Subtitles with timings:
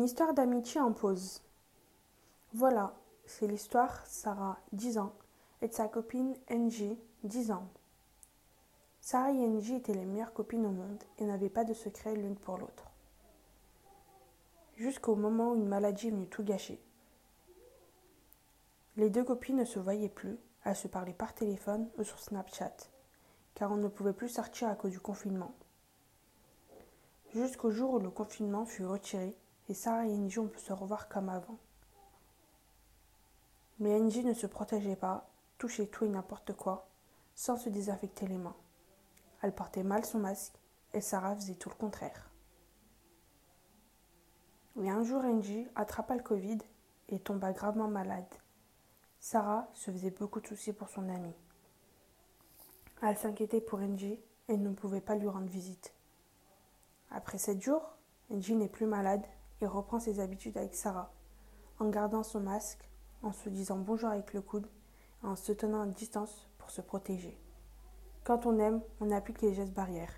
[0.00, 1.42] histoire d'amitié en pause.
[2.52, 2.94] Voilà,
[3.26, 5.12] c'est l'histoire Sarah, 10 ans,
[5.62, 7.68] et de sa copine Angie, 10 ans.
[9.00, 12.36] Sarah et Angie étaient les meilleures copines au monde et n'avaient pas de secret l'une
[12.36, 12.90] pour l'autre.
[14.76, 16.80] Jusqu'au moment où une maladie est tout gâcher.
[18.96, 22.76] Les deux copines ne se voyaient plus, elles se parlaient par téléphone ou sur Snapchat,
[23.54, 25.54] car on ne pouvait plus sortir à cause du confinement.
[27.32, 29.36] Jusqu'au jour où le confinement fut retiré
[29.68, 31.58] et Sarah et Angie ont pu se revoir comme avant.
[33.78, 36.88] Mais Angie ne se protégeait pas, touchait tout et n'importe quoi,
[37.34, 38.56] sans se désinfecter les mains.
[39.42, 40.54] Elle portait mal son masque
[40.94, 42.30] et Sarah faisait tout le contraire.
[44.80, 46.58] Et un jour, Angie attrapa le Covid
[47.08, 48.24] et tomba gravement malade.
[49.20, 51.34] Sarah se faisait beaucoup de soucis pour son amie.
[53.02, 55.92] Elle s'inquiétait pour Angie et ne pouvait pas lui rendre visite.
[57.10, 57.96] Après sept jours,
[58.30, 59.24] Angie n'est plus malade
[59.60, 61.12] et reprend ses habitudes avec Sarah,
[61.78, 62.90] en gardant son masque,
[63.22, 64.66] en se disant bonjour avec le coude
[65.22, 67.38] et en se tenant à distance pour se protéger.
[68.24, 70.14] Quand on aime, on applique les gestes barrières.